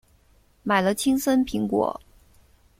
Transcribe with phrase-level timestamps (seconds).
[0.63, 2.01] 买了青森苹果